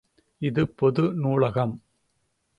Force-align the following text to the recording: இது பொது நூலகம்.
இது 0.41 0.63
பொது 0.69 1.03
நூலகம். 1.13 1.75